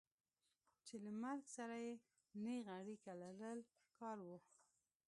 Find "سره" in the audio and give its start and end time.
1.55-1.75